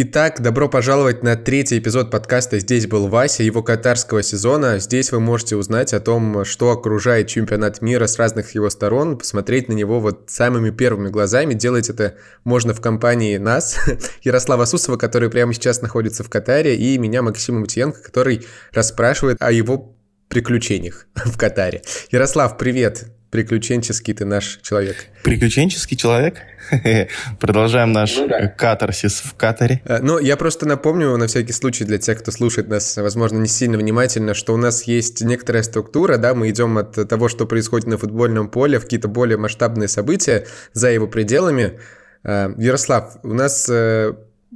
[0.00, 4.78] Итак, добро пожаловать на третий эпизод подкаста «Здесь был Вася», его катарского сезона.
[4.78, 9.68] Здесь вы можете узнать о том, что окружает чемпионат мира с разных его сторон, посмотреть
[9.68, 11.54] на него вот самыми первыми глазами.
[11.54, 12.14] Делать это
[12.44, 13.76] можно в компании нас,
[14.22, 19.50] Ярослава Сусова, который прямо сейчас находится в Катаре, и меня, Максима Мутиенко, который расспрашивает о
[19.50, 19.96] его
[20.28, 21.82] приключениях в Катаре.
[22.12, 23.17] Ярослав, привет!
[23.30, 25.06] Приключенческий ты наш человек.
[25.22, 26.38] Приключенческий человек?
[27.40, 28.48] Продолжаем наш ну, да.
[28.48, 29.82] катарсис в Катаре.
[29.84, 33.48] Э, ну, я просто напомню, на всякий случай, для тех, кто слушает нас, возможно, не
[33.48, 37.86] сильно внимательно, что у нас есть некоторая структура, да, мы идем от того, что происходит
[37.86, 41.78] на футбольном поле, в какие-то более масштабные события за его пределами.
[42.24, 44.14] Э, Ярослав, у нас э,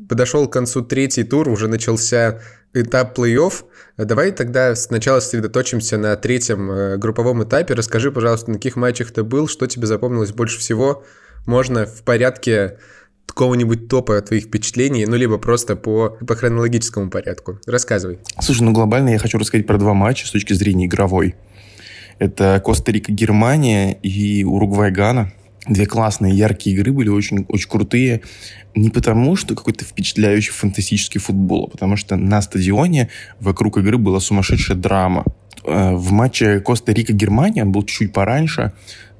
[0.08, 2.40] подошел к концу третий тур, уже начался
[2.74, 3.52] этап плей-офф.
[3.98, 7.74] Давай тогда сначала сосредоточимся на третьем э, групповом этапе.
[7.74, 11.04] Расскажи, пожалуйста, на каких матчах ты был, что тебе запомнилось больше всего.
[11.46, 12.78] Можно в порядке
[13.26, 17.58] какого-нибудь топа твоих впечатлений, ну, либо просто по, по хронологическому порядку.
[17.66, 18.18] Рассказывай.
[18.40, 21.34] Слушай, ну, глобально я хочу рассказать про два матча с точки зрения игровой.
[22.18, 25.32] Это Коста-Рика-Германия и Уругвай-Гана.
[25.68, 28.22] Две классные, яркие игры были, очень, очень крутые.
[28.74, 34.18] Не потому, что какой-то впечатляющий фантастический футбол, а потому что на стадионе вокруг игры была
[34.18, 35.24] сумасшедшая драма.
[35.64, 38.72] Э, в матче Коста-Рика-Германия, он был чуть-чуть пораньше,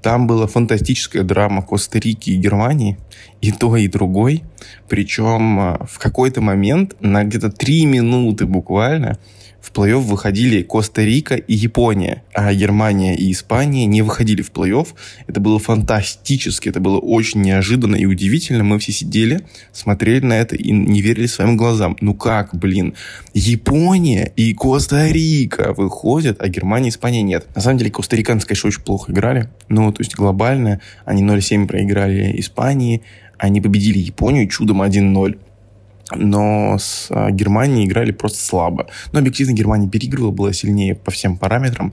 [0.03, 2.99] там была фантастическая драма Коста-Рики и Германии,
[3.41, 4.43] и то, и другой.
[4.89, 9.19] Причем э, в какой-то момент, на где-то три минуты буквально,
[9.63, 14.89] в плей-офф выходили Коста-Рика и Япония, а Германия и Испания не выходили в плей-офф.
[15.29, 18.65] Это было фантастически, это было очень неожиданно и удивительно.
[18.65, 19.41] Мы все сидели,
[19.73, 21.97] смотрели на это и не верили своим глазам.
[22.01, 22.95] Ну как, блин,
[23.35, 27.47] Япония и Коста-Рика выходят, а Германия и Испания нет.
[27.55, 29.49] На самом деле, костариканцы, конечно, очень плохо играли.
[29.69, 33.03] Ну, то есть глобально они 0-7 проиграли Испании,
[33.39, 35.39] они победили Японию чудом 1-0
[36.17, 38.87] но с а, Германией играли просто слабо.
[39.13, 41.93] Но объективно Германия переигрывала, была сильнее по всем параметрам.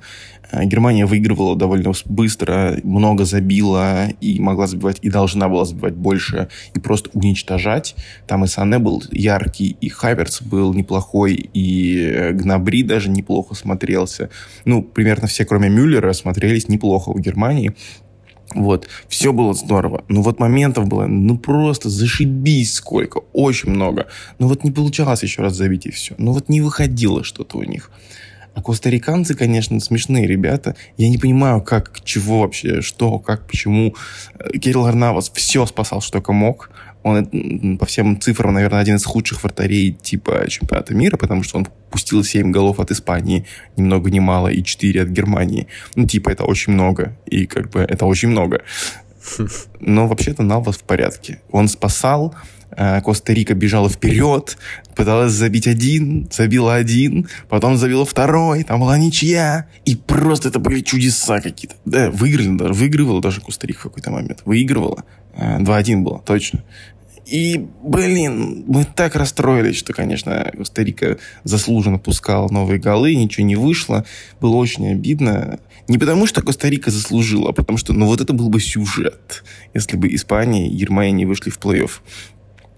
[0.51, 6.49] А, Германия выигрывала довольно быстро, много забила и могла забивать, и должна была забивать больше,
[6.73, 7.95] и просто уничтожать.
[8.27, 14.29] Там и Сане был яркий, и Хаверц был неплохой, и э, Гнабри даже неплохо смотрелся.
[14.65, 17.73] Ну, примерно все, кроме Мюллера, смотрелись неплохо у Германии.
[18.55, 20.03] Вот, все было здорово.
[20.07, 24.07] Но вот моментов было, ну просто зашибись сколько, очень много.
[24.39, 26.15] Но вот не получалось еще раз забить и все.
[26.17, 27.91] Ну вот не выходило что-то у них.
[28.55, 30.75] А костариканцы, конечно, смешные ребята.
[30.97, 33.95] Я не понимаю, как, чего вообще, что, как, почему.
[34.59, 36.71] Кирилл Арнавас все спасал, что только мог.
[37.03, 41.67] Он по всем цифрам, наверное, один из худших вратарей типа чемпионата мира, потому что он
[41.89, 43.45] пустил 7 голов от Испании,
[43.77, 45.67] ни много ни мало, и 4 от Германии.
[45.95, 47.17] Ну, типа, это очень много.
[47.25, 48.61] И как бы это очень много.
[49.79, 51.41] Но вообще-то Навас в порядке.
[51.51, 52.35] Он спасал,
[52.71, 54.57] э, Коста-Рика бежала вперед,
[54.95, 59.67] пыталась забить один, забила один, потом забила второй, там была ничья.
[59.85, 61.75] И просто это были чудеса какие-то.
[61.85, 64.41] Да, выиграли даже, выигрывала даже Коста-Рика в какой-то момент.
[64.45, 65.03] Выигрывала.
[65.35, 66.63] 2-1 э, было, точно.
[67.25, 74.03] И, блин, мы так расстроились, что, конечно, Коста-Рика заслуженно пускала новые голы, ничего не вышло.
[74.41, 75.59] Было очень обидно.
[75.87, 79.43] Не потому, что Коста-Рика заслужила, а потому что, ну, вот это был бы сюжет,
[79.75, 81.91] если бы Испания и Германия не вышли в плей-офф.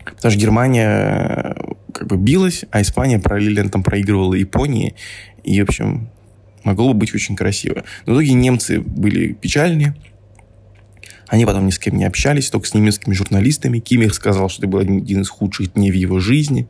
[0.04, 1.54] Потому что Германия э,
[1.94, 4.96] как бы билась, а Испания параллельно там проигрывала Японии.
[5.44, 6.10] И, в общем,
[6.64, 7.84] могло бы быть очень красиво.
[8.06, 9.96] Но в итоге немцы были печальнее.
[11.32, 13.80] Они потом ни с кем не общались, только с немецкими журналистами.
[13.80, 16.68] Кимих сказал, что это был один из худших дней в его жизни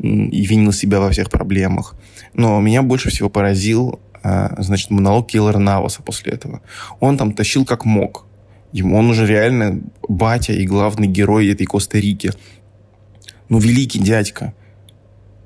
[0.00, 1.94] и винил себя во всех проблемах.
[2.34, 6.62] Но меня больше всего поразил, а, значит, монолог Киллера Наваса после этого.
[6.98, 8.26] Он там тащил как мог.
[8.72, 12.32] Ему он уже реально батя и главный герой этой Коста-Рики.
[13.48, 14.52] Ну, великий дядька.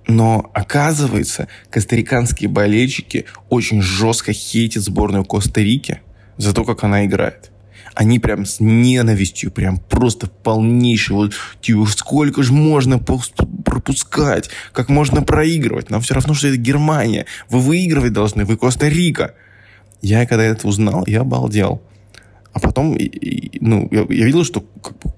[0.08, 6.00] Но оказывается, костариканские болельщики очень жестко хейтят сборную Коста-Рики
[6.38, 7.49] за то, как она играет
[8.00, 15.20] они прям с ненавистью, прям просто полнейший, вот, типа, сколько же можно пропускать, как можно
[15.20, 19.34] проигрывать, нам все равно, что это Германия, вы выигрывать должны, вы Коста-Рика.
[20.00, 21.82] Я когда это узнал, я обалдел.
[22.54, 22.96] А потом,
[23.60, 24.64] ну, я, я видел, что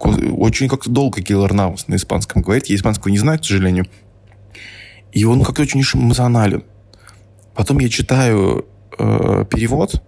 [0.01, 2.67] очень как-то долго Киллер Навас на испанском говорит.
[2.67, 3.87] Я испанского не знаю, к сожалению.
[5.13, 6.65] И он как-то очень эмоционален.
[7.55, 8.67] Потом я читаю
[8.99, 10.03] э, перевод,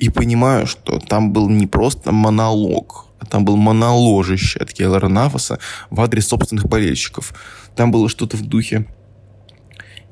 [0.00, 5.58] и понимаю, что там был не просто монолог, а там был моноложище от Кейлора Наваса
[5.90, 7.34] в адрес собственных болельщиков.
[7.76, 8.86] Там было что-то в духе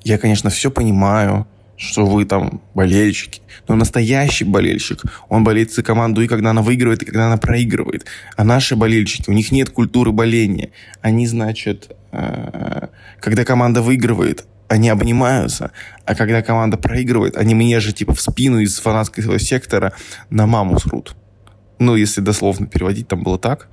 [0.05, 1.47] «Я, конечно, все понимаю,
[1.77, 3.41] что вы там болельщики.
[3.67, 8.05] Но настоящий болельщик, он болеет за команду и когда она выигрывает, и когда она проигрывает.
[8.37, 10.71] А наши болельщики, у них нет культуры боления.
[11.01, 12.89] Они, значит, э,
[13.21, 15.73] когда команда выигрывает, они обнимаются,
[16.05, 19.93] а когда команда проигрывает, они мне же типа в спину из фанатского сектора
[20.31, 21.17] на маму срут.
[21.79, 23.69] Ну, если дословно переводить, там было так.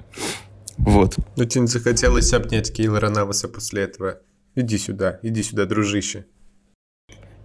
[0.77, 1.15] Вот.
[1.35, 4.19] Ну, тебе не захотелось обнять Кейла Наваса после этого.
[4.55, 6.25] Иди сюда, иди сюда, дружище.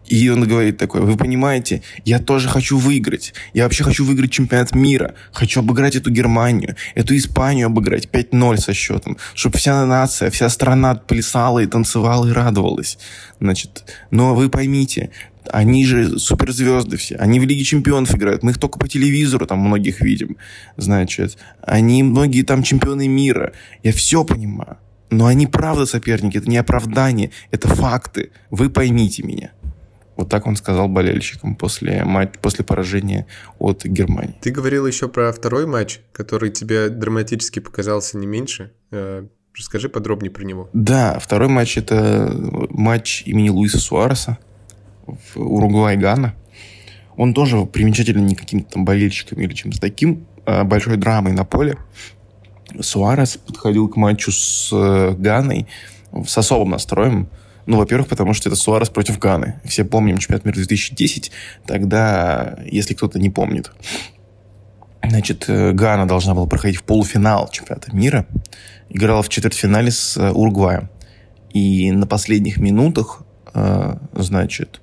[0.07, 3.33] И он говорит такой, вы понимаете, я тоже хочу выиграть.
[3.55, 5.15] Я вообще хочу выиграть чемпионат мира.
[5.33, 9.17] Хочу обыграть эту Германию, эту Испанию обыграть 5-0 со счетом.
[9.35, 12.99] Чтобы вся нация, вся страна плясала и танцевала и радовалась.
[13.39, 15.11] Значит, но вы поймите,
[15.53, 17.17] они же суперзвезды все.
[17.17, 18.43] Они в Лиге Чемпионов играют.
[18.43, 20.37] Мы их только по телевизору там многих видим.
[20.77, 23.53] Значит, они многие там чемпионы мира.
[23.83, 24.79] Я все понимаю.
[25.11, 26.39] Но они правда соперники.
[26.39, 27.31] Это не оправдание.
[27.51, 28.31] Это факты.
[28.51, 29.51] Вы поймите меня.
[30.21, 33.27] Вот так он сказал болельщикам после, матч, после поражения
[33.59, 34.37] от Германии.
[34.43, 38.71] Ты говорил еще про второй матч, который тебе драматически показался не меньше.
[38.91, 39.27] Э,
[39.57, 40.69] расскажи подробнее про него.
[40.75, 42.31] Да, второй матч– это
[42.69, 44.37] матч имени Луиса Суареса
[45.07, 46.35] в Уругвай-Гана.
[47.17, 51.79] Он тоже примечателен не каким-то там болельщиком или чем-то таким, а большой драмой на поле.
[52.79, 55.67] Суарес подходил к матчу с э, Ганой
[56.27, 57.31] с особым настроем.
[57.71, 59.61] Ну, во-первых, потому что это Суарес против Ганы.
[59.65, 61.31] Все помним чемпионат мира 2010.
[61.69, 63.71] Тогда, если кто-то не помнит,
[65.09, 68.27] значит, э, Гана должна была проходить в полуфинал чемпионата мира.
[68.89, 70.89] Играла в четвертьфинале с э, Уругваем.
[71.55, 73.23] И на последних минутах,
[73.55, 74.81] э, значит,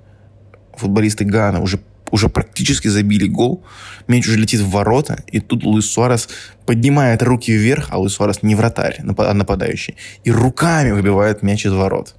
[0.74, 1.80] футболисты Гана уже
[2.10, 3.66] уже практически забили гол.
[4.06, 6.30] Мяч уже летит в ворота, и тут Луис Суарес
[6.64, 11.72] поднимает руки вверх, а Луис Суарес не вратарь, а нападающий, и руками выбивает мяч из
[11.72, 12.14] ворот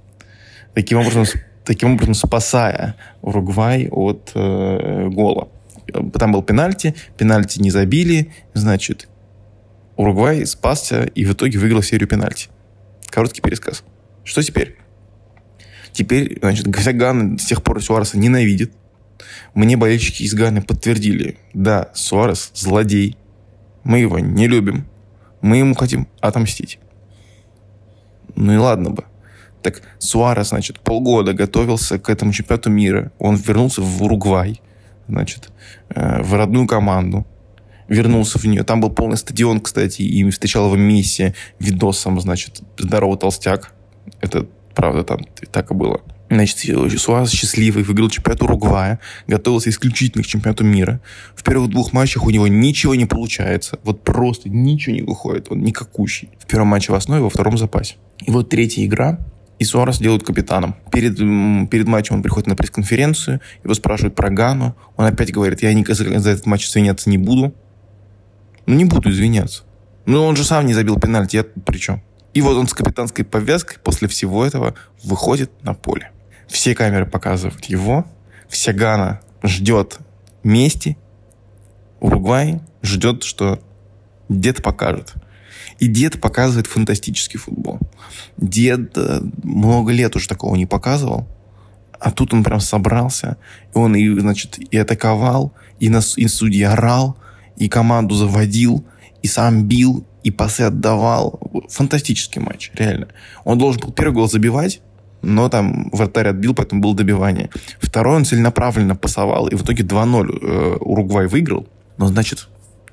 [0.74, 1.24] таким образом,
[1.64, 5.48] таким образом спасая Уругвай от э, гола.
[6.18, 9.08] Там был пенальти, пенальти не забили, значит,
[9.96, 12.48] Уругвай спасся и в итоге выиграл серию пенальти.
[13.08, 13.82] Короткий пересказ.
[14.24, 14.78] Что теперь?
[15.92, 18.72] Теперь, значит, вся Гана с тех пор Суареса ненавидит.
[19.54, 23.16] Мне болельщики из Ганы подтвердили, да, Суарес злодей,
[23.82, 24.86] мы его не любим,
[25.42, 26.78] мы ему хотим отомстить.
[28.36, 29.04] Ну и ладно бы.
[29.62, 33.12] Так Суарес, значит, полгода готовился к этому чемпионату мира.
[33.18, 34.60] Он вернулся в Уругвай,
[35.08, 35.50] значит,
[35.90, 37.26] э, в родную команду.
[37.88, 38.62] Вернулся в нее.
[38.62, 43.72] Там был полный стадион, кстати, и встречал его миссия видосом, значит, «Здоровый толстяк».
[44.20, 45.18] Это правда там
[45.50, 46.00] так и было.
[46.30, 46.58] Значит,
[47.00, 51.00] Суарес счастливый, выиграл чемпионат Уругвая, готовился исключительно к чемпионату мира.
[51.34, 53.80] В первых двух матчах у него ничего не получается.
[53.82, 55.48] Вот просто ничего не выходит.
[55.50, 56.30] Он никакущий.
[56.38, 57.96] В первом матче в основе, во втором запасе.
[58.24, 59.18] И вот третья игра
[59.60, 60.74] и Суарес делают капитаном.
[60.90, 61.18] Перед,
[61.70, 64.74] перед матчем он приходит на пресс-конференцию, его спрашивают про Гану.
[64.96, 67.54] Он опять говорит, я никогда за этот матч извиняться не буду.
[68.64, 69.64] Ну, не буду извиняться.
[70.06, 72.02] Ну, он же сам не забил пенальти, я при чем?
[72.32, 74.74] И вот он с капитанской повязкой после всего этого
[75.04, 76.10] выходит на поле.
[76.48, 78.06] Все камеры показывают его,
[78.48, 79.98] вся Гана ждет
[80.42, 80.96] мести,
[82.00, 83.60] Уругвай ждет, что
[84.30, 85.12] дед покажет.
[85.80, 87.78] И дед показывает фантастический футбол.
[88.36, 91.26] Дед э, много лет уже такого не показывал.
[91.98, 93.38] А тут он прям собрался.
[93.74, 97.16] И он, и, значит, и атаковал, и, на, и судьи орал,
[97.56, 98.84] и команду заводил,
[99.22, 101.40] и сам бил, и пасы отдавал.
[101.70, 103.08] Фантастический матч, реально.
[103.44, 104.82] Он должен был первый гол забивать,
[105.22, 107.48] но там вратарь отбил, поэтому было добивание.
[107.80, 111.66] Второй он целенаправленно пасовал, и в итоге 2-0 э, Уругвай выиграл.
[111.96, 112.48] Но, значит,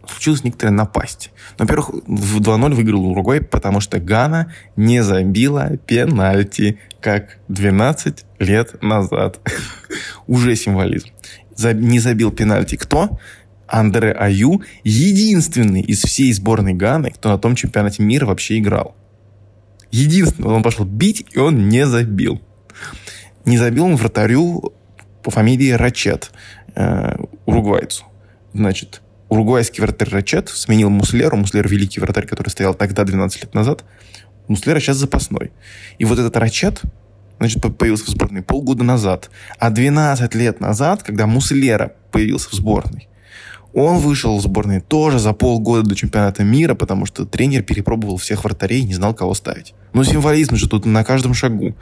[0.10, 1.32] случилась некоторая напасть.
[1.58, 9.40] Во-первых, в 2-0 выиграл Уругвай, потому что Гана не забила пенальти, как 12 лет назад.
[10.28, 11.10] Уже символизм.
[11.58, 13.20] Не забил пенальти кто?
[13.68, 18.96] Андре Аю, единственный из всей сборной Ганы, кто на том чемпионате мира вообще играл.
[19.92, 20.50] Единственный.
[20.50, 22.42] Он пошел бить, и он не забил.
[23.46, 24.74] Не забил он вратарю
[25.24, 26.32] по фамилии Рачет,
[26.76, 28.06] э, уругвайцу.
[28.54, 31.38] Значит, уругвайский вратарь Рачет сменил Муслеру.
[31.38, 33.84] Муслер великий вратарь, который стоял тогда, 12 лет назад.
[34.48, 35.52] Муслера сейчас запасной.
[35.98, 36.82] И вот этот Рачет,
[37.40, 39.30] значит, появился в сборной полгода назад.
[39.60, 43.10] А 12 лет назад, когда Муслера появился в сборной,
[43.74, 48.44] он вышел в сборной тоже за полгода до чемпионата мира, потому что тренер перепробовал всех
[48.44, 49.76] вратарей и не знал, кого ставить.
[49.94, 51.76] Но символизм же тут на каждом шагу.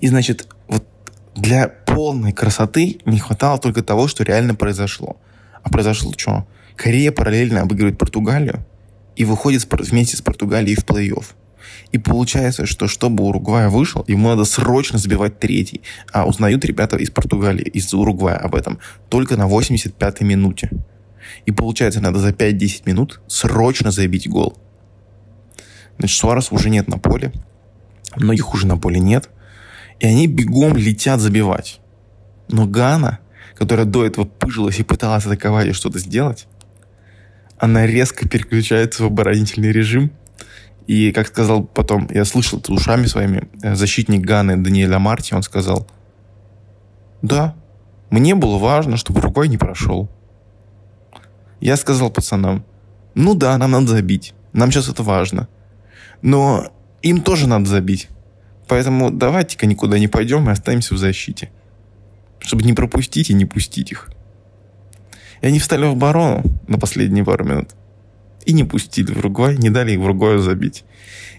[0.00, 0.84] И, значит, вот
[1.34, 5.16] для полной красоты не хватало только того, что реально произошло.
[5.68, 6.46] А произошло что?
[6.76, 8.64] Корея параллельно обыгрывает Португалию
[9.16, 11.24] и выходит вместе с Португалией в плей-офф.
[11.92, 15.82] И получается, что чтобы Уругвай вышел, ему надо срочно забивать третий.
[16.10, 18.78] А узнают ребята из Португалии, из Уругвая об этом
[19.10, 20.70] только на 85-й минуте.
[21.44, 24.56] И получается, надо за 5-10 минут срочно забить гол.
[25.98, 27.32] Значит, Суареса уже нет на поле.
[28.16, 29.28] Многих уже на поле нет.
[30.00, 31.80] И они бегом летят забивать.
[32.48, 33.18] Но Гана,
[33.58, 36.46] которая до этого пыжилась и пыталась атаковать и что-то сделать,
[37.58, 40.12] она резко переключается в оборонительный режим.
[40.86, 45.42] И, как сказал потом, я слышал это ушами своими, э, защитник Ганы Даниэля Марти, он
[45.42, 45.86] сказал,
[47.20, 47.54] да,
[48.10, 50.08] мне было важно, чтобы рукой не прошел.
[51.60, 52.64] Я сказал пацанам,
[53.14, 55.48] ну да, нам надо забить, нам сейчас это важно.
[56.22, 56.70] Но
[57.02, 58.08] им тоже надо забить.
[58.68, 61.50] Поэтому давайте-ка никуда не пойдем и останемся в защите.
[62.40, 64.10] Чтобы не пропустить и не пустить их.
[65.40, 67.70] И они встали в оборону на последние пару минут.
[68.44, 70.84] И не пустили в Уругвай, не дали их в Уругваю забить.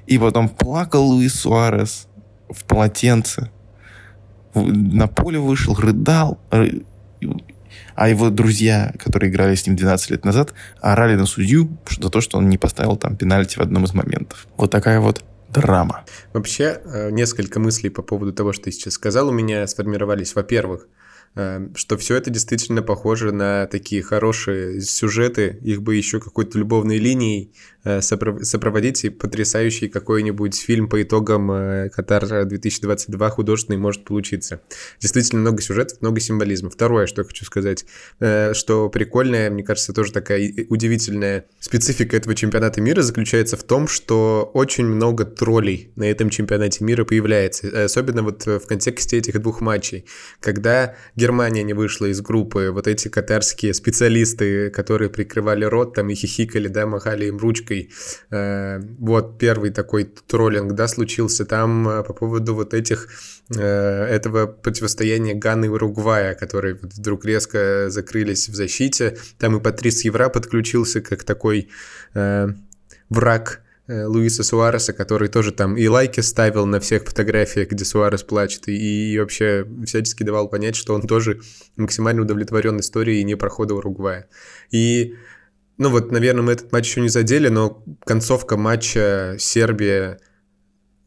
[0.07, 2.07] И потом плакал Луис Суарес
[2.49, 3.51] в полотенце.
[4.53, 6.39] На поле вышел, рыдал.
[7.95, 12.21] А его друзья, которые играли с ним 12 лет назад, орали на судью за то,
[12.21, 14.47] что он не поставил там пенальти в одном из моментов.
[14.57, 16.05] Вот такая вот драма.
[16.33, 20.35] Вообще, э, несколько мыслей по поводу того, что ты сейчас сказал, у меня сформировались.
[20.35, 20.87] Во-первых,
[21.35, 26.97] Эм, что все это действительно похоже на такие хорошие сюжеты, их бы еще какой-то любовной
[26.97, 34.61] линией Э, сопроводить потрясающий какой-нибудь фильм по итогам э, Катар 2022 художественный может получиться.
[34.99, 36.69] Действительно много сюжетов, много символизма.
[36.69, 37.85] Второе, что я хочу сказать,
[38.19, 43.87] э, что прикольная, мне кажется, тоже такая удивительная специфика этого чемпионата мира заключается в том,
[43.87, 49.61] что очень много троллей на этом чемпионате мира появляется, особенно вот в контексте этих двух
[49.61, 50.05] матчей,
[50.39, 56.15] когда Германия не вышла из группы, вот эти катарские специалисты, которые прикрывали рот там и
[56.15, 57.78] хихикали, да, махали им ручкой,
[58.31, 63.07] Э, вот первый такой троллинг, да, случился там э, по поводу вот этих
[63.55, 69.17] э, этого противостояния Ганы и Уругвая, которые вдруг резко закрылись в защите.
[69.37, 71.69] Там и Патрис Евра подключился как такой
[73.09, 78.67] враг Луиса Суареса, который тоже там и лайки ставил на всех фотографиях, где Суарес плачет,
[78.67, 81.41] и, и вообще всячески давал понять, что он тоже
[81.75, 84.27] максимально удовлетворен историей не прохода Уругвая.
[84.69, 85.15] И
[85.79, 90.19] ну вот, наверное, мы этот матч еще не задели, но концовка матча Сербия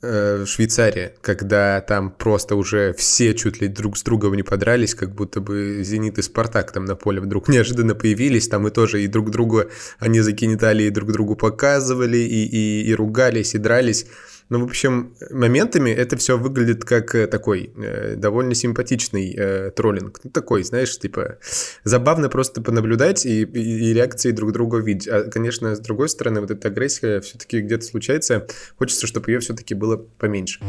[0.01, 5.15] э, Швейцария, когда там просто уже все чуть ли друг с другом не подрались, как
[5.15, 9.09] будто бы Зенит и Спартак там на поле вдруг неожиданно появились, там и тоже и
[9.09, 9.65] друг другу
[9.99, 14.07] они за гениталии друг другу показывали, и, и, и ругались, и дрались.
[14.53, 20.21] Ну, в общем, моментами это все выглядит как э, такой э, довольно симпатичный э, троллинг.
[20.23, 21.39] Ну, такой, знаешь, типа,
[21.85, 25.09] забавно просто понаблюдать и, и, и реакции друг друга видеть.
[25.09, 28.47] А, конечно, с другой стороны, вот эта агрессия все-таки где-то случается.
[28.77, 30.61] Хочется, чтобы ее все-таки было поменьше.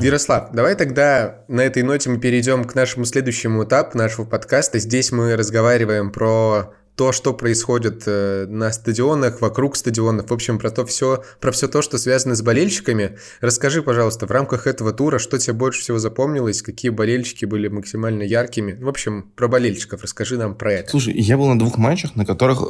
[0.00, 4.78] Ярослав, давай тогда на этой ноте мы перейдем к нашему следующему этапу нашего подкаста.
[4.78, 10.70] Здесь мы разговариваем про то, что происходит э, на стадионах, вокруг стадионов, в общем, про
[10.70, 13.18] то все, про все то, что связано с болельщиками.
[13.40, 18.22] Расскажи, пожалуйста, в рамках этого тура, что тебе больше всего запомнилось, какие болельщики были максимально
[18.22, 18.72] яркими.
[18.80, 20.90] В общем, про болельщиков расскажи нам про это.
[20.90, 22.62] Слушай, я был на двух матчах, на которых,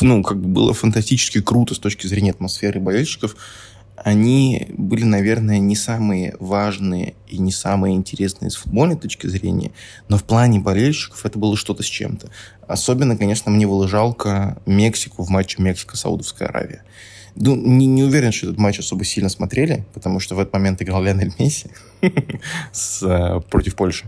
[0.00, 3.36] ну, как бы было фантастически круто с точки зрения атмосферы болельщиков
[4.02, 9.72] они были, наверное, не самые важные и не самые интересные с футбольной точки зрения,
[10.08, 12.30] но в плане болельщиков это было что-то с чем-то.
[12.66, 16.82] Особенно, конечно, мне было жалко Мексику в матче Мексика-Саудовская Аравия.
[17.36, 20.80] Ну, не, не уверен, что этот матч особо сильно смотрели, потому что в этот момент
[20.80, 21.70] играл Леонель Месси
[22.72, 24.06] с, э, против Польши.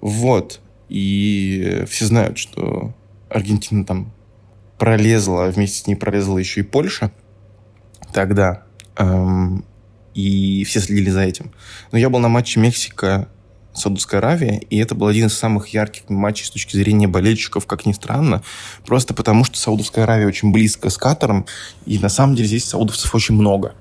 [0.00, 0.60] Вот.
[0.88, 2.94] И все знают, что
[3.28, 4.12] Аргентина там
[4.78, 7.10] пролезла, а вместе с ней пролезла еще и Польша–
[8.12, 8.64] тогда.
[8.96, 9.64] Эм,
[10.14, 11.52] и все следили за этим.
[11.90, 13.28] Но я был на матче Мексика
[13.74, 17.86] Саудовская Аравия, и это был один из самых ярких матчей с точки зрения болельщиков, как
[17.86, 18.42] ни странно,
[18.86, 21.46] просто потому что Саудовская Аравия очень близко с Катаром,
[21.86, 23.74] и на самом деле здесь саудовцев очень много.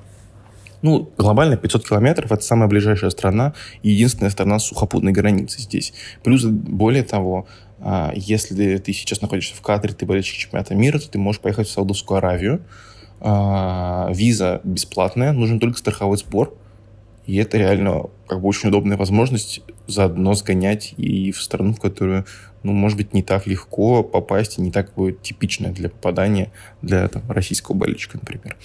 [0.81, 5.93] Ну, глобально 500 километров– это самая ближайшая страна единственная страна с сухопутной границей здесь.
[6.23, 7.47] Плюс, более того,
[7.79, 11.67] а, если ты сейчас находишься в Катаре, ты болельщик чемпионата мира, то ты можешь поехать
[11.67, 12.61] в Саудовскую Аравию,
[13.21, 16.55] виза бесплатная, нужен только страховой сбор.
[17.27, 22.25] И это реально как бы очень удобная возможность заодно сгонять и в страну, в которую,
[22.63, 26.51] ну, может быть, не так легко попасть и не так будет типичная для попадания
[26.81, 28.57] для там, российского болельщика, например.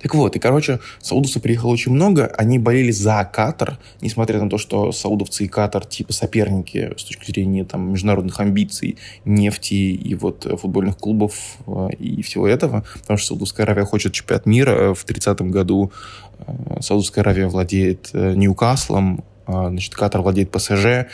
[0.00, 4.58] Так вот, и, короче, саудовцев приехало очень много, они болели за Катар, несмотря на то,
[4.58, 10.46] что саудовцы и Катар типа соперники с точки зрения там международных амбиций, нефти и вот
[10.60, 11.34] футбольных клубов
[11.66, 14.94] э, и всего этого, потому что Саудовская Аравия хочет чемпионат мира.
[14.94, 15.92] В 30-м году
[16.38, 21.06] э, Саудовская Аравия владеет э, Ньюкаслом, значит, Катар владеет ПСЖ,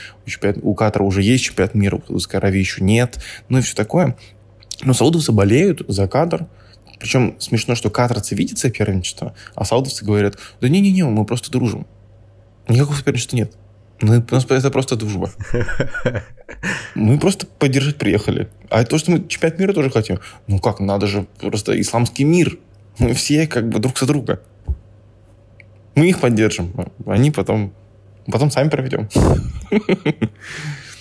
[0.63, 4.17] у Катара уже есть чемпионат мира, у Саудовской Аравии еще нет, ну и все такое.
[4.83, 6.47] Но саудовцы болеют за Катар,
[6.99, 11.87] причем смешно, что катарцы видят соперничество, а саудовцы говорят, да не-не-не, мы просто дружим.
[12.69, 13.53] Никакого соперничества нет.
[14.01, 15.31] Ну, у нас это просто дружба.
[16.95, 18.49] Мы просто поддержать приехали.
[18.69, 22.59] А то, что мы чемпионат мира тоже хотим, ну как, надо же просто исламский мир.
[22.99, 24.43] Мы все как бы друг за друга.
[25.95, 26.73] Мы их поддержим.
[27.07, 27.73] Они потом,
[28.27, 29.09] потом сами проведем.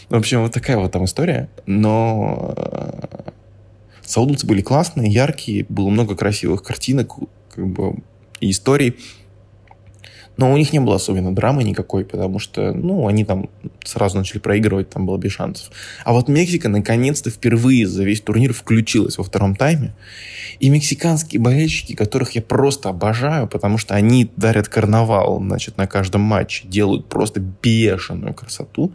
[0.09, 1.49] В общем, вот такая вот там история.
[1.65, 2.55] Но
[4.05, 7.15] Саудовцы были классные, яркие, было много красивых картинок,
[7.49, 7.95] как бы,
[8.39, 8.97] и историй.
[10.37, 13.49] Но у них не было особенно драмы никакой, потому что, ну, они там
[13.83, 15.71] сразу начали проигрывать, там было без шансов.
[16.03, 19.93] А вот Мексика наконец-то впервые за весь турнир включилась во втором тайме.
[20.59, 26.21] И мексиканские болельщики, которых я просто обожаю, потому что они дарят карнавал, значит, на каждом
[26.21, 28.93] матче, делают просто бешеную красоту.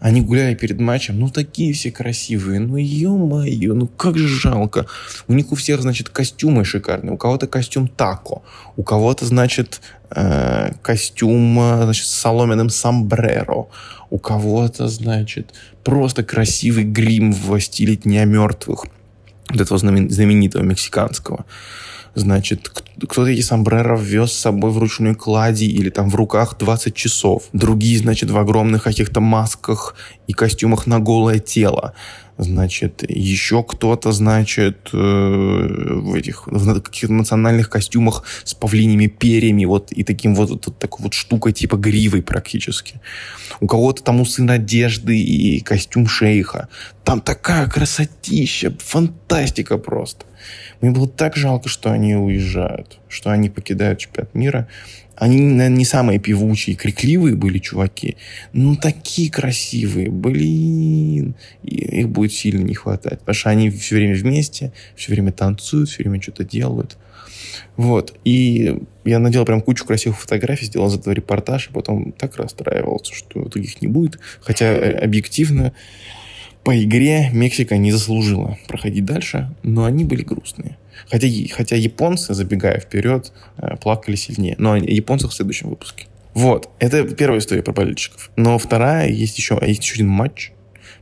[0.00, 4.86] Они гуляли перед матчем, ну, такие все красивые, ну, ё-моё, ну, как же жалко.
[5.26, 8.42] У них у всех, значит, костюмы шикарные, у кого-то костюм тако,
[8.76, 13.66] у кого-то, значит, э, костюм, значит, с соломенным сомбреро,
[14.10, 18.86] у кого-то, значит, просто красивый грим в стиле Дня мертвых,
[19.50, 21.44] вот этого знаменитого мексиканского.
[22.14, 26.94] Значит, кто-то эти сомбреро вез с собой в ручной клади или там в руках 20
[26.94, 27.44] часов.
[27.52, 29.94] Другие, значит, в огромных каких-то масках
[30.26, 31.94] и костюмах на голое тело.
[32.38, 39.90] Значит, еще кто-то, значит, э, в этих в каких-то национальных костюмах с павлиними перьями, вот
[39.90, 43.00] и таким вот, вот такой вот штукой типа гривой практически.
[43.60, 46.68] У кого-то там усы надежды и костюм шейха.
[47.02, 50.24] Там такая красотища, фантастика просто.
[50.80, 54.68] Мне было так жалко, что они уезжают, что они покидают чемпионат мира.
[55.18, 58.16] Они, наверное, не самые певучие, крикливые были чуваки,
[58.52, 60.10] но такие красивые.
[60.10, 63.18] Блин, их будет сильно не хватать.
[63.20, 66.96] Потому что они все время вместе, все время танцуют, все время что-то делают.
[67.76, 68.14] Вот.
[68.24, 73.12] И я надел прям кучу красивых фотографий, сделал за это репортаж, и потом так расстраивался,
[73.12, 74.20] что таких не будет.
[74.40, 75.72] Хотя э, объективно
[76.62, 80.76] по игре Мексика не заслужила проходить дальше, но они были грустные.
[81.10, 84.56] Хотя, хотя японцы, забегая вперед, э, плакали сильнее.
[84.58, 84.78] Но о
[85.28, 86.06] в следующем выпуске.
[86.34, 88.30] Вот, это первая история про болельщиков.
[88.36, 90.52] Но вторая, есть еще, есть еще один матч,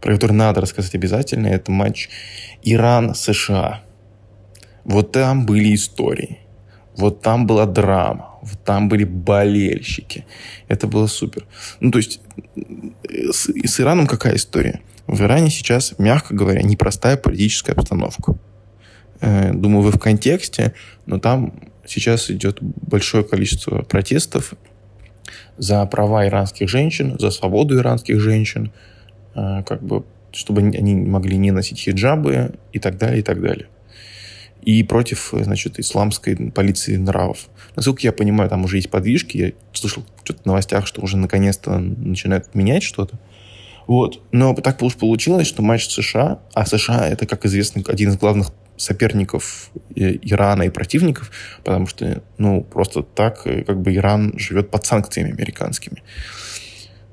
[0.00, 1.48] про который надо рассказать обязательно.
[1.48, 2.08] Это матч
[2.62, 3.82] Иран-США.
[4.84, 6.38] Вот там были истории.
[6.96, 8.38] Вот там была драма.
[8.42, 10.24] Вот там были болельщики.
[10.68, 11.44] Это было супер.
[11.80, 12.20] Ну, то есть,
[12.56, 14.80] э, с, с Ираном какая история?
[15.06, 18.36] В Иране сейчас, мягко говоря, непростая политическая обстановка.
[19.20, 20.74] Э, думаю, вы в контексте,
[21.06, 21.54] но там
[21.86, 24.54] сейчас идет большое количество протестов
[25.56, 28.72] за права иранских женщин, за свободу иранских женщин,
[29.34, 33.66] э, как бы, чтобы они могли не носить хиджабы и так далее, и так далее.
[34.62, 37.46] И против, значит, исламской полиции нравов.
[37.76, 39.36] Насколько я понимаю, там уже есть подвижки.
[39.36, 43.16] Я слышал что-то в новостях, что уже наконец-то начинают менять что-то.
[43.86, 44.20] Вот.
[44.32, 48.50] Но так уж получилось, что матч США, а США это, как известно, один из главных
[48.76, 51.30] соперников Ирана и противников,
[51.64, 56.02] потому что, ну, просто так, э, как бы Иран живет под санкциями американскими.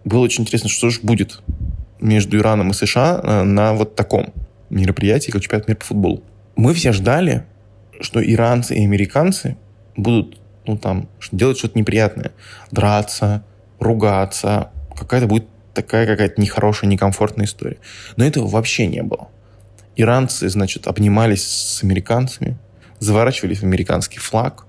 [0.03, 1.41] Было очень интересно, что же будет
[1.99, 4.33] между Ираном и США э, на вот таком
[4.69, 6.23] мероприятии, как чемпионат мира по футболу.
[6.55, 7.45] Мы все ждали,
[8.01, 9.57] что иранцы и американцы
[9.95, 12.31] будут, ну, там, делать что-то неприятное.
[12.71, 13.43] Драться,
[13.79, 14.71] ругаться.
[14.95, 17.77] Какая-то будет такая какая-то нехорошая, некомфортная история.
[18.17, 19.29] Но этого вообще не было.
[19.95, 22.57] Иранцы, значит, обнимались с американцами,
[22.99, 24.65] заворачивались в американский флаг,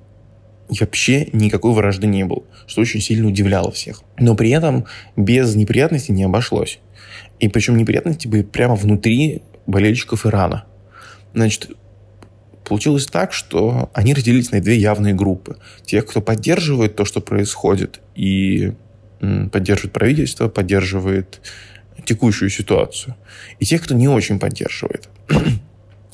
[0.70, 4.02] и вообще никакой вражды не было, что очень сильно удивляло всех.
[4.18, 6.78] Но при этом без неприятностей не обошлось.
[7.38, 10.64] И причем неприятности были прямо внутри болельщиков Ирана.
[11.34, 11.70] Значит,
[12.64, 15.58] получилось так, что они разделились на две явные группы.
[15.84, 18.72] Тех, кто поддерживает то, что происходит, и
[19.20, 21.40] поддерживает правительство, поддерживает
[22.04, 23.14] текущую ситуацию.
[23.58, 25.08] И тех, кто не очень поддерживает.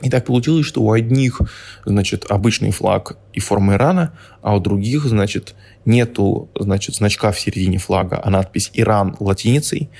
[0.02, 1.42] И так получилось, что у одних,
[1.84, 7.76] значит, обычный флаг и форма Ирана, а у других, значит, нету, значит, значка в середине
[7.76, 9.90] флага, а надпись «Иран» латиницей,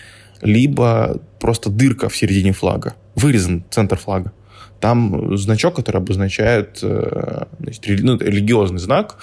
[0.41, 4.33] либо просто дырка в середине флага, вырезан центр флага.
[4.81, 9.19] там значок, который обозначает значит, ну, религиозный знак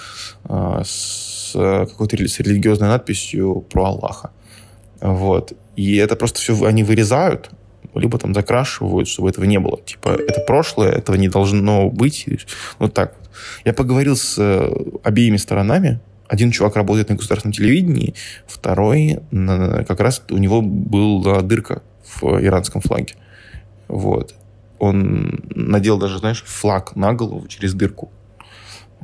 [0.48, 4.30] с какой-то с религиозной надписью про Аллаха.
[5.00, 5.52] Вот.
[5.78, 7.50] И это просто все они вырезают,
[7.94, 9.78] либо там закрашивают, чтобы этого не было.
[9.86, 12.26] Типа, это прошлое, этого не должно быть.
[12.80, 13.30] Вот так вот.
[13.64, 14.72] Я поговорил с э,
[15.04, 16.00] обеими сторонами.
[16.26, 18.14] Один чувак работает на государственном телевидении,
[18.48, 21.82] второй как раз у него была дырка
[22.20, 23.14] в иранском флаге.
[23.86, 24.34] Вот.
[24.80, 28.10] Он надел даже, знаешь, флаг на голову через дырку.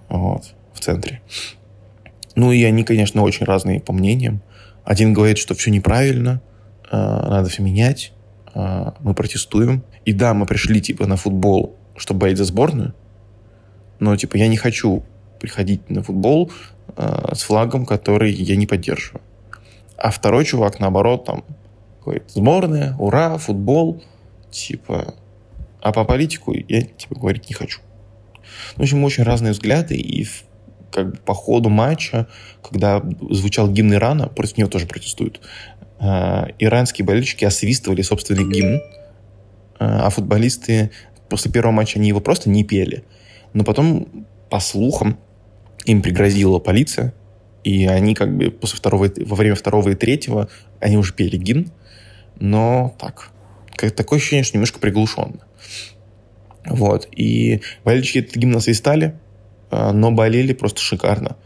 [0.08, 0.42] Вот.
[0.72, 1.22] В центре.
[2.34, 4.42] Ну и они, конечно, очень разные по мнениям.
[4.82, 6.42] Один говорит, что все неправильно,
[6.92, 8.12] надо все менять,
[8.54, 9.82] э, мы протестуем.
[10.04, 12.94] И да, мы пришли типа на футбол, чтобы болеть за сборную,
[13.98, 15.02] но типа я не хочу
[15.40, 16.50] приходить на футбол
[16.96, 19.22] э, с флагом, который я не поддерживаю.
[19.96, 21.44] А второй чувак, наоборот, там
[22.04, 24.02] говорит, сборная, ура, футбол,
[24.50, 25.14] типа,
[25.80, 27.80] а по политику я, типа, говорить не хочу.
[28.76, 30.26] В общем, очень разные взгляды, и
[30.90, 32.28] как бы по ходу матча,
[32.62, 35.40] когда звучал гимн Ирана, против него тоже протестуют,
[36.00, 38.80] э, иранские болельщики освистывали собственный гимн, э,
[39.78, 40.90] а футболисты
[41.28, 43.04] после первого матча они его просто не пели.
[43.52, 45.18] Но потом, по слухам,
[45.84, 47.14] им пригрозила полиция,
[47.62, 50.48] и они как бы после второго, во время второго и третьего
[50.80, 51.70] они уже пели гимн,
[52.38, 53.30] но так,
[53.74, 55.40] как, такое ощущение, что немножко приглушенно.
[56.66, 57.08] Вот.
[57.12, 59.14] И болельщики этот гимн освистали,
[59.70, 61.36] а, но болели просто шикарно.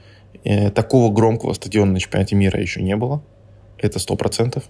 [0.45, 3.23] Э, такого громкого стадиона на чемпионате мира еще не было.
[3.79, 4.65] Это сто процентов.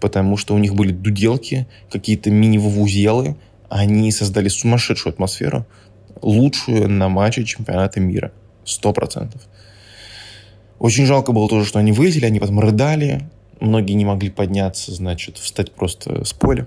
[0.00, 3.36] Потому что у них были дуделки, какие-то мини-вувузелы.
[3.68, 5.66] Они создали сумасшедшую атмосферу,
[6.20, 8.32] лучшую на матче чемпионата мира.
[8.64, 9.42] Сто процентов.
[10.78, 13.28] Очень жалко было тоже, что они вылетели, они потом рыдали.
[13.60, 16.66] Многие не могли подняться, значит, встать просто с поля.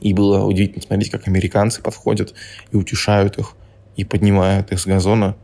[0.00, 2.34] И было удивительно смотреть, как американцы подходят
[2.70, 3.56] и утешают их
[3.96, 5.36] и поднимают их с газона.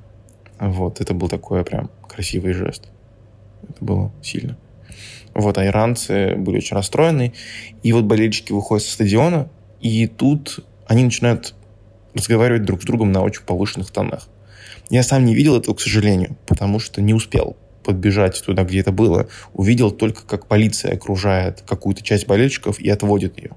[0.61, 2.89] Вот, это был такой прям красивый жест.
[3.69, 4.57] Это было сильно.
[5.35, 7.35] Вот, а иранцы были очень расстроены.
[7.83, 9.49] И вот болельщики выходят со стадиона,
[9.81, 11.55] и тут они начинают
[12.15, 14.29] разговаривать друг с другом на очень повышенных тонах.
[14.89, 18.93] Я сам не видел этого, к сожалению, потому что не успел подбежать туда, где это
[18.93, 19.29] было.
[19.53, 23.53] Увидел только, как полиция окружает какую-то часть болельщиков и отводит ее.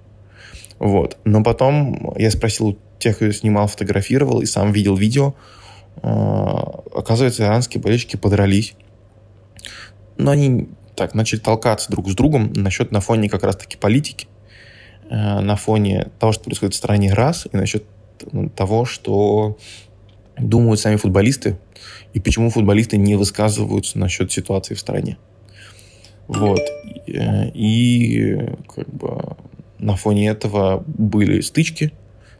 [0.77, 1.17] Вот.
[1.25, 5.33] Но потом я спросил тех, кто снимал, фотографировал и сам видел видео.
[6.01, 8.75] А, оказывается, иранские болельщики подрались.
[10.17, 14.27] Но они так начали толкаться друг с другом насчет на фоне как раз-таки политики,
[15.09, 17.85] а, на фоне того, что происходит в стране раз, и насчет
[18.55, 19.57] того, что
[20.37, 21.57] думают сами футболисты,
[22.13, 25.17] и почему футболисты не высказываются насчет ситуации в стране.
[26.27, 26.59] Вот.
[27.07, 29.37] Э, и как бы
[29.77, 31.93] на фоне этого были стычки,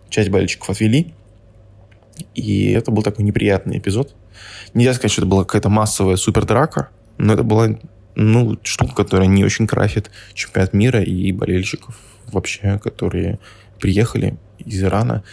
[0.10, 1.14] часть болельщиков отвели.
[2.36, 4.16] И это был такой неприятный эпизод.
[4.74, 7.70] Нельзя сказать, что это была какая-то массовая супердрака, но это была
[8.16, 11.98] ну, штука, которая не очень красит чемпионат мира и болельщиков
[12.32, 13.40] вообще, которые
[13.80, 15.24] приехали из Ирана.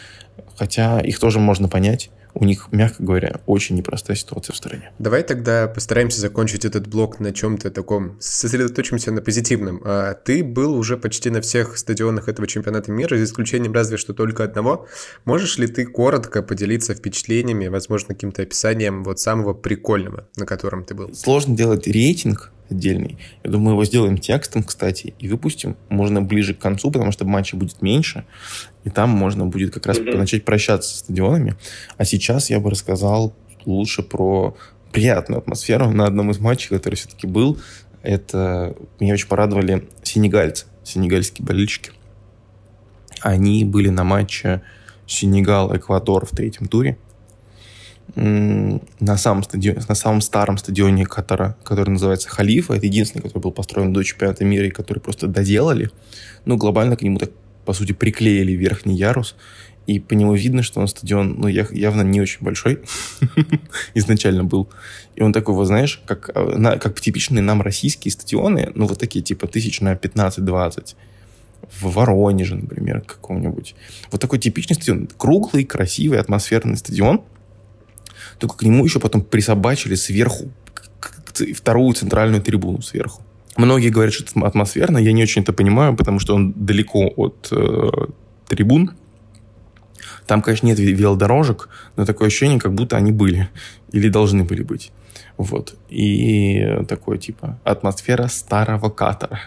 [0.56, 4.92] Хотя их тоже можно понять у них, мягко говоря, очень непростая ситуация в стране.
[4.98, 9.80] Давай тогда постараемся закончить этот блок на чем-то таком, сосредоточимся на позитивном.
[9.84, 14.12] А ты был уже почти на всех стадионах этого чемпионата мира, за исключением разве что
[14.12, 14.86] только одного.
[15.24, 20.94] Можешь ли ты коротко поделиться впечатлениями, возможно, каким-то описанием вот самого прикольного, на котором ты
[20.94, 21.14] был?
[21.14, 23.18] Сложно делать рейтинг, отдельный.
[23.44, 25.76] Я думаю, его сделаем текстом, кстати, и выпустим.
[25.88, 28.24] Можно ближе к концу, потому что матчей будет меньше,
[28.84, 30.16] и там можно будет как раз mm-hmm.
[30.16, 31.56] начать прощаться с стадионами.
[31.96, 34.56] А сейчас я бы рассказал лучше про
[34.92, 37.58] приятную атмосферу на одном из матчей, который все-таки был.
[38.02, 41.90] Это меня очень порадовали сенегальцы, сенегальские болельщики.
[43.20, 44.62] Они были на матче
[45.06, 46.98] Сенегал-Эквадор в третьем туре
[48.14, 52.74] на самом, стадионе, на самом старом стадионе Катара, который называется Халифа.
[52.74, 55.90] Это единственный, который был построен до чемпионата мира и который просто доделали.
[56.44, 57.30] Ну, глобально к нему так,
[57.64, 59.34] по сути, приклеили верхний ярус.
[59.86, 62.80] И по нему видно, что он стадион, ну, явно не очень большой
[63.94, 64.68] изначально был.
[65.14, 68.98] И он такой, вот знаешь, как, э, на, как типичные нам российские стадионы, ну, вот
[68.98, 70.96] такие, типа, тысяч на 15-20
[71.80, 73.76] в Воронеже, например, каком-нибудь.
[74.10, 75.08] Вот такой типичный стадион.
[75.16, 77.22] Круглый, красивый, атмосферный стадион–
[78.38, 80.50] только к нему еще потом присобачили сверху
[81.54, 83.22] вторую центральную трибуну сверху.
[83.56, 84.98] Многие говорят, что это атмосферно.
[84.98, 87.90] Я не очень это понимаю, потому что он далеко от э,
[88.48, 88.92] трибун.
[90.26, 93.48] Там, конечно, нет велодорожек, но такое ощущение, как будто они были
[93.92, 94.92] или должны были быть.
[95.36, 95.74] Вот.
[95.88, 99.40] И такое, типа, атмосфера старого катара.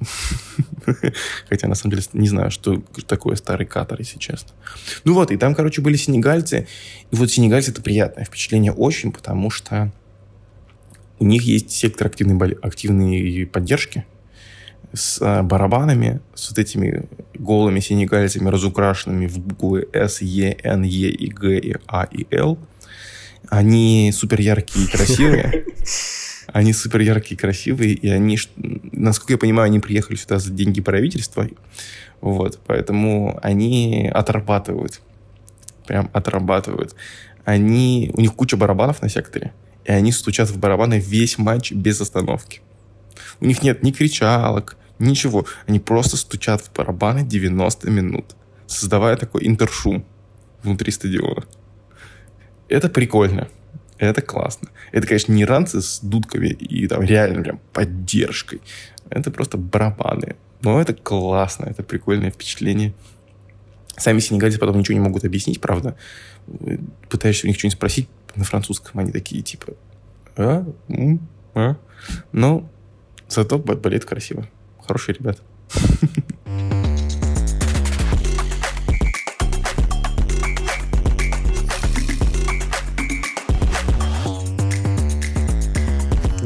[1.48, 4.50] Хотя, на самом деле, не знаю, что такое старый Катар, если честно.
[5.04, 6.66] Ну вот, и там, короче, были сенегальцы.
[7.10, 9.92] И вот сенегальцы— это приятное впечатление очень, потому что
[11.18, 14.04] у них есть сектор активной, активной поддержки
[14.92, 21.10] с а, барабанами, с вот этими голыми синегальцами, разукрашенными в буквы С, Е, Н, Е,
[21.10, 22.58] и Г, и А, и Л.
[23.48, 25.64] Они супер яркие и красивые.
[26.52, 31.48] Они супер яркие красивые, и они, насколько я понимаю, они приехали сюда за деньги правительства.
[32.20, 35.00] Вот, поэтому они отрабатывают.
[35.86, 36.94] Прям отрабатывают.
[37.44, 39.52] Они, у них куча барабанов на секторе,
[39.84, 42.60] и они стучат в барабаны весь матч без остановки.
[43.40, 45.46] У них нет ни кричалок, ничего.
[45.66, 48.36] Они просто стучат в барабаны 90 минут,
[48.66, 50.04] создавая такой интершум
[50.62, 51.44] внутри стадиона.
[52.68, 53.48] Это прикольно.
[54.00, 54.70] Это классно.
[54.92, 58.62] Это, конечно, не ранцы с дудками и там реально прям поддержкой.
[59.10, 60.36] Это просто барабаны.
[60.62, 62.94] Но это классно, это прикольное впечатление.
[63.96, 65.96] Сами сенегальцы потом ничего не могут объяснить, правда.
[67.10, 69.74] Пытаешься у них что-нибудь спросить на французском, они такие типа...
[70.36, 70.64] А?
[71.54, 71.76] А?
[72.32, 72.70] Но
[73.28, 74.48] зато болеет красиво.
[74.86, 75.42] Хорошие ребята.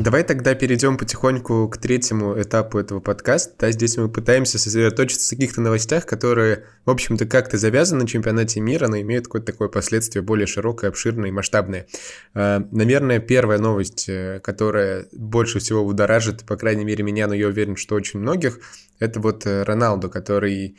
[0.05, 3.55] Давай тогда перейдем потихоньку к третьему этапу этого подкаста.
[3.59, 8.61] Да, здесь мы пытаемся сосредоточиться на каких-то новостях, которые, в общем-то, как-то завязаны на чемпионате
[8.61, 11.87] мира, но имеют какое-то такое последствие более широкое, обширное и масштабное.
[12.35, 17.47] А, наверное, первая новость, э, которая больше всего будоражит, по крайней мере, меня, но я
[17.47, 18.61] уверен, что очень многих,
[18.99, 20.77] это вот э, Роналду, который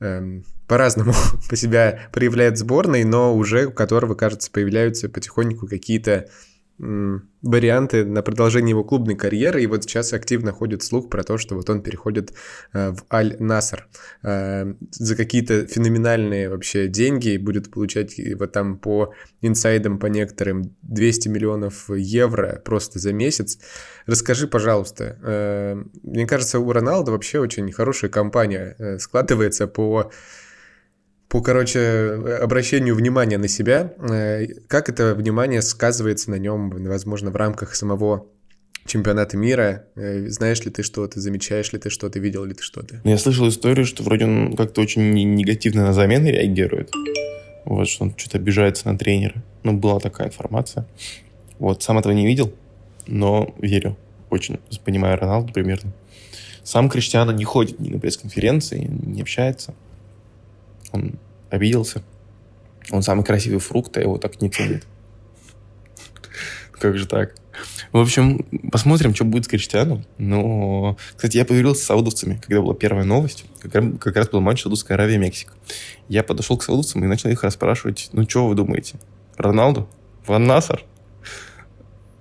[0.00, 1.14] эм, по-разному
[1.48, 6.28] по себя проявляет сборной, но уже у которого, кажется, появляются потихоньку какие-то
[6.78, 11.54] варианты на продолжение его клубной карьеры, и вот сейчас активно ходит слух про то, что
[11.54, 12.34] вот он переходит
[12.72, 13.88] э, в Аль-Наср
[14.22, 21.28] э, за какие-то феноменальные вообще деньги будет получать вот там по инсайдам, по некоторым 200
[21.28, 23.58] миллионов евро просто за месяц.
[24.06, 30.10] Расскажи, пожалуйста, э, мне кажется, у Роналда вообще очень хорошая компания складывается по
[31.36, 37.36] по, короче, обращению внимания на себя, э, как это внимание сказывается на нем, возможно, в
[37.36, 38.24] рамках самого
[38.86, 39.84] чемпионата мира.
[39.96, 43.02] Э, знаешь ли ты что-то, замечаешь ли ты что-то, видел ли ты что-то?
[43.04, 46.90] Я слышал историю, что вроде он как-то очень негативно на замены реагирует.
[47.66, 49.44] Вот, что он что-то обижается на тренера.
[49.62, 50.88] Ну, была такая информация.
[51.58, 52.50] Вот, сам этого не видел,
[53.06, 53.98] но верю.
[54.30, 55.92] Очень понимаю Роналду примерно.
[56.64, 59.74] Сам Криштиану не ходит ни на пресс-конференции, не общается.
[60.92, 61.18] Он
[61.50, 62.02] обиделся.
[62.90, 64.86] Он самый красивый фрукт, а его так не ценит.
[66.72, 67.34] Как же так?
[67.92, 70.04] В общем, посмотрим, что будет с Криштианом.
[70.18, 73.44] Но, кстати, я поговорил с саудовцами, когда была первая новость.
[73.60, 75.54] Как, как раз был матч Саудовская Аравия Мексика.
[76.08, 78.96] Я подошел к саудовцам и начал их расспрашивать, ну, что вы думаете?
[79.36, 79.88] Роналду?
[80.26, 80.84] Ван Насар?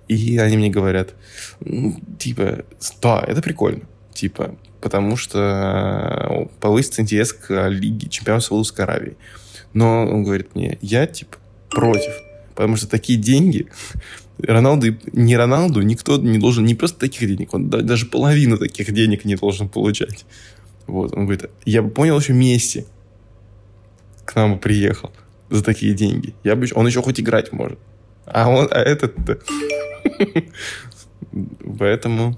[0.08, 1.16] И они мне говорят,
[1.60, 2.64] ну, типа,
[3.02, 3.82] да, это прикольно.
[4.14, 4.56] Типа,
[4.86, 9.18] потому что э, повысится интерес к Лиге чемпионов Саудовской Аравии.
[9.74, 11.38] Но он говорит мне, я, типа,
[11.72, 12.14] против.
[12.54, 13.68] Потому что такие деньги
[14.38, 19.26] Роналду, не Роналду, никто не должен, не просто таких денег, он даже половину таких денег
[19.26, 20.28] не должен получать.
[20.86, 22.86] Вот, он говорит, я бы понял еще Месси
[24.24, 25.12] к нам приехал
[25.50, 26.36] за такие деньги.
[26.44, 27.80] Я бы, он еще хоть играть может.
[28.28, 29.16] А он, а этот
[31.80, 32.38] Поэтому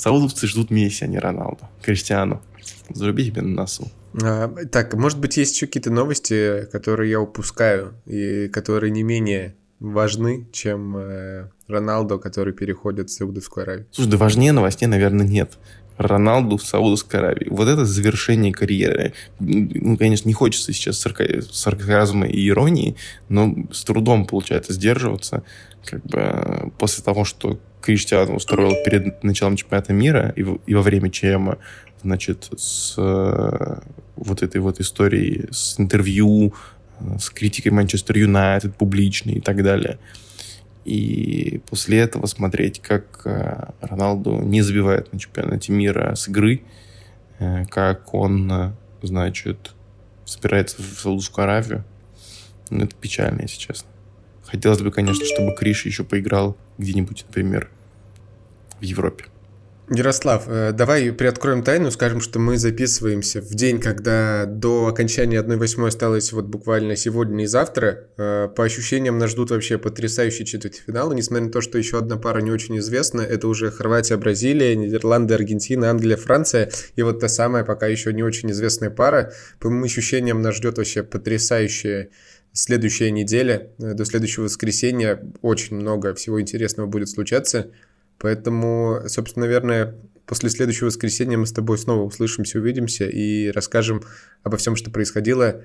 [0.00, 1.68] Саудовцы ждут Месси, а не Роналду.
[1.82, 2.40] Криштиану.
[2.88, 3.90] Заруби себе на носу.
[4.22, 9.56] А, так, может быть, есть еще какие-то новости, которые я упускаю, и которые не менее
[9.78, 13.86] важны, чем э, Роналдо, который переходит в Саудовскую Аравию?
[13.90, 15.58] Слушай, да важнее новостей, наверное, нет.
[16.00, 17.48] Роналду в Саудовской Аравии.
[17.50, 19.12] Вот это завершение карьеры.
[19.38, 20.98] Ну, конечно, не хочется сейчас
[21.52, 22.96] сарказма и иронии,
[23.28, 25.42] но с трудом получается сдерживаться.
[25.84, 31.10] Как бы после того, что Криштиану устроил перед началом чемпионата мира и, и во время
[31.10, 31.52] ЧМ,
[32.02, 32.96] значит, с
[34.16, 36.54] вот этой вот историей, с интервью,
[37.00, 39.98] э, с критикой Манчестер Юнайтед публичной и так далее.
[40.90, 46.62] И после этого смотреть, как э, Роналду не забивает на чемпионате мира с игры,
[47.38, 49.70] э, как он, э, значит,
[50.24, 51.84] собирается в Саудовскую Аравию,
[52.70, 53.88] ну, это печально, если честно.
[54.44, 57.70] Хотелось бы, конечно, чтобы Криш еще поиграл где-нибудь, например,
[58.80, 59.26] в Европе.
[59.92, 65.88] Ярослав, э, давай приоткроем тайну, скажем, что мы записываемся в день, когда до окончания 1-8
[65.88, 68.06] осталось вот буквально сегодня и завтра.
[68.16, 72.40] Э, по ощущениям нас ждут вообще потрясающие четвертьфиналы, несмотря на то, что еще одна пара
[72.40, 73.22] не очень известна.
[73.22, 76.70] Это уже Хорватия, Бразилия, Нидерланды, Аргентина, Англия, Франция.
[76.94, 79.32] И вот та самая пока еще не очень известная пара.
[79.58, 82.10] По моим ощущениям нас ждет вообще потрясающая
[82.52, 83.72] следующая неделя.
[83.80, 87.72] Э, до следующего воскресенья очень много всего интересного будет случаться.
[88.20, 89.94] Поэтому, собственно, наверное,
[90.26, 94.02] после следующего воскресенья мы с тобой снова услышимся, увидимся и расскажем
[94.42, 95.62] обо всем, что происходило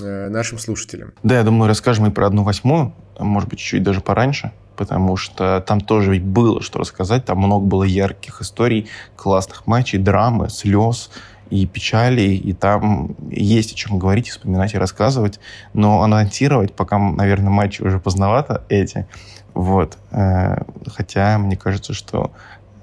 [0.00, 1.14] э, нашим слушателям.
[1.22, 5.64] Да, я думаю, расскажем и про одну восьмую, может быть, чуть даже пораньше, потому что
[5.66, 11.10] там тоже ведь было что рассказать, там много было ярких историй, классных матчей, драмы, слез,
[11.52, 15.38] и печали, и там есть о чем говорить, вспоминать и рассказывать,
[15.74, 19.06] но анонсировать пока, наверное, матчи уже поздновато эти,
[19.52, 19.98] вот.
[20.12, 22.32] Э, хотя мне кажется, что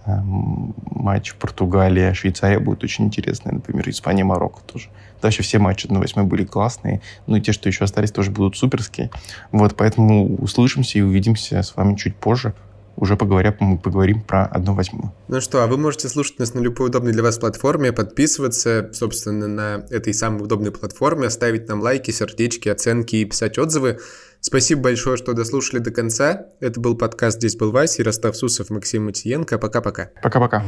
[0.05, 4.89] э, матч Португалия, Швейцария будет очень интересный, например, Испания, Марокко тоже.
[5.19, 8.55] Дальше все матчи на 8 были классные, ну и те, что еще остались, тоже будут
[8.55, 9.09] суперские.
[9.51, 12.53] Вот, поэтому услышимся и увидимся с вами чуть позже
[12.99, 15.13] уже поговоря, мы поговорим про одну восьмую.
[15.27, 19.47] Ну что, а вы можете слушать нас на любой удобной для вас платформе, подписываться, собственно,
[19.47, 23.99] на этой самой удобной платформе, ставить нам лайки, сердечки, оценки и писать отзывы.
[24.41, 26.45] Спасибо большое, что дослушали до конца.
[26.59, 29.57] Это был подкаст «Здесь был Вася», Ярослав Сусов, Максим Матиенко.
[29.57, 30.11] Пока-пока.
[30.21, 30.63] Пока-пока.